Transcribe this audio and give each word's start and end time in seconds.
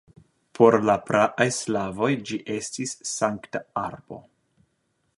Por 0.59 0.77
la 0.89 0.95
praaj 1.09 1.47
slavoj 1.59 2.11
ĝi 2.31 2.41
estis 2.57 2.97
sankta 3.13 3.65
arbo. 3.87 4.23